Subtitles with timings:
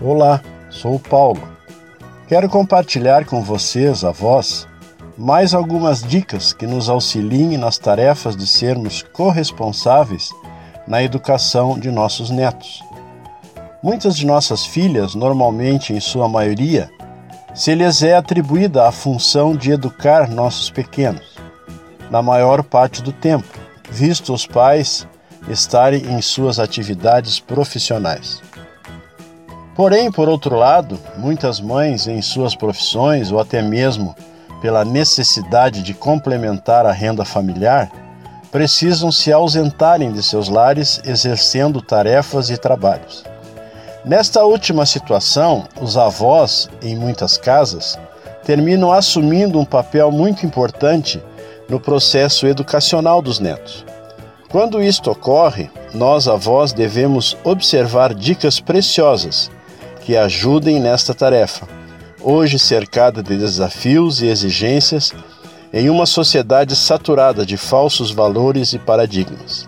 [0.00, 0.40] Olá,
[0.70, 1.42] sou o Paulo.
[2.28, 4.64] Quero compartilhar com vocês, avós,
[5.16, 10.30] mais algumas dicas que nos auxiliem nas tarefas de sermos corresponsáveis
[10.86, 12.80] na educação de nossos netos.
[13.82, 16.88] Muitas de nossas filhas, normalmente em sua maioria,
[17.52, 21.36] se lhes é atribuída a função de educar nossos pequenos,
[22.08, 23.58] na maior parte do tempo,
[23.90, 25.08] visto os pais
[25.48, 28.47] estarem em suas atividades profissionais.
[29.78, 34.12] Porém, por outro lado, muitas mães, em suas profissões ou até mesmo
[34.60, 37.88] pela necessidade de complementar a renda familiar,
[38.50, 43.22] precisam se ausentarem de seus lares exercendo tarefas e trabalhos.
[44.04, 47.96] Nesta última situação, os avós, em muitas casas,
[48.42, 51.22] terminam assumindo um papel muito importante
[51.68, 53.86] no processo educacional dos netos.
[54.50, 59.56] Quando isto ocorre, nós avós devemos observar dicas preciosas
[60.08, 61.68] que ajudem nesta tarefa,
[62.22, 65.12] hoje cercada de desafios e exigências
[65.70, 69.66] em uma sociedade saturada de falsos valores e paradigmas.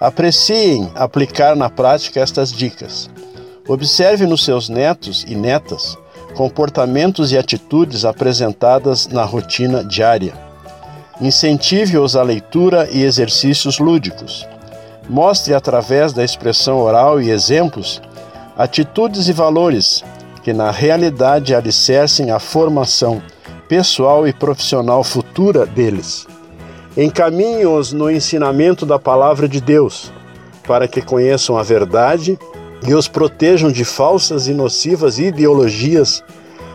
[0.00, 3.10] Apreciem aplicar na prática estas dicas.
[3.68, 5.98] Observe nos seus netos e netas
[6.34, 10.32] comportamentos e atitudes apresentadas na rotina diária
[11.20, 14.48] Incentive-os à leitura e exercícios lúdicos.
[15.10, 18.00] Mostre através da expressão oral e exemplos
[18.58, 20.04] atitudes e valores
[20.42, 23.22] que na realidade alicercem a formação
[23.68, 26.26] pessoal e profissional futura deles.
[26.96, 30.12] Encaminhe-os no ensinamento da palavra de Deus,
[30.66, 32.36] para que conheçam a verdade
[32.84, 36.24] e os protejam de falsas e nocivas ideologias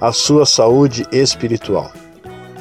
[0.00, 1.90] à sua saúde espiritual.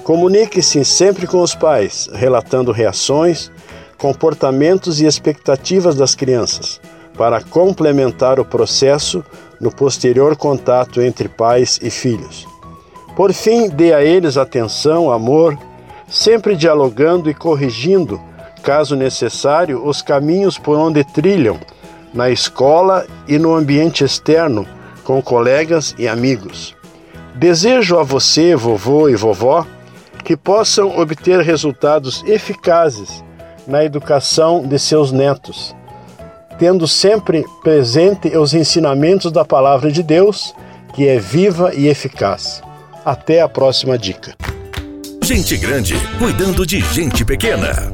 [0.04, 3.52] Comunique-se sempre com os pais, relatando reações,
[3.98, 6.82] comportamentos e expectativas das crianças,
[7.18, 9.24] para complementar o processo
[9.60, 12.48] no posterior contato entre pais e filhos.
[13.16, 15.58] Por fim, dê a eles atenção, amor,
[16.08, 18.20] sempre dialogando e corrigindo,
[18.64, 21.60] caso necessário, os caminhos por onde trilham,
[22.14, 24.68] na escola e no ambiente externo,
[25.04, 26.76] com colegas e amigos.
[27.36, 29.66] Desejo a você, vovô e vovó,
[30.24, 33.24] que possam obter resultados eficazes
[33.68, 35.76] na educação de seus netos,
[36.58, 40.54] tendo sempre presente os ensinamentos da Palavra de Deus,
[40.94, 42.62] que é viva e eficaz.
[43.04, 44.36] Até a próxima dica.
[45.24, 47.92] Gente grande cuidando de gente pequena.